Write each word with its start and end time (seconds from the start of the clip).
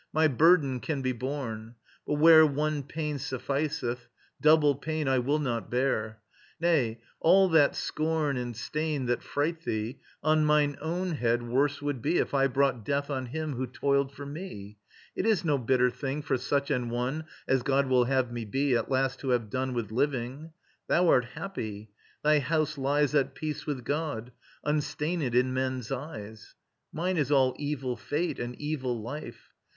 My 0.11 0.27
burden 0.27 0.79
can 0.79 1.03
be 1.03 1.11
borne; 1.11 1.75
But 2.07 2.15
where 2.15 2.43
one 2.43 2.81
pain 2.81 3.19
sufficeth, 3.19 4.07
double 4.41 4.73
pain 4.73 5.07
I 5.07 5.19
will 5.19 5.37
not 5.37 5.69
bear. 5.69 6.23
Nay, 6.59 7.01
all 7.19 7.47
that 7.49 7.75
scorn 7.75 8.35
and 8.35 8.57
stain 8.57 9.05
That 9.05 9.21
fright 9.21 9.61
thee, 9.63 9.99
on 10.23 10.43
mine 10.43 10.75
own 10.81 11.11
head 11.11 11.43
worse 11.43 11.83
would 11.83 12.01
be 12.01 12.17
If 12.17 12.33
I 12.33 12.47
brought 12.47 12.83
death 12.83 13.11
on 13.11 13.27
him 13.27 13.53
who 13.53 13.67
toiled 13.67 14.11
for 14.11 14.25
me. 14.25 14.79
It 15.15 15.27
is 15.27 15.45
no 15.45 15.59
bitter 15.59 15.91
thing 15.91 16.23
for 16.23 16.35
such 16.35 16.71
an 16.71 16.89
one 16.89 17.25
As 17.47 17.61
God 17.61 17.85
will 17.85 18.05
have 18.05 18.31
me 18.31 18.43
be, 18.43 18.75
at 18.75 18.89
last 18.89 19.19
to 19.19 19.29
have 19.29 19.51
done 19.51 19.75
With 19.75 19.91
living. 19.91 20.51
THOU 20.87 21.09
art 21.09 21.25
happy; 21.25 21.91
thy 22.23 22.39
house 22.39 22.75
lies 22.75 23.13
At 23.13 23.35
peace 23.35 23.67
with 23.67 23.83
God, 23.83 24.31
unstained 24.63 25.35
in 25.35 25.53
men's 25.53 25.91
eyes; 25.91 26.55
Mine 26.91 27.17
is 27.17 27.31
all 27.31 27.53
evil 27.59 27.95
fate 27.95 28.39
and 28.39 28.59
evil 28.59 28.99
life 28.99 29.51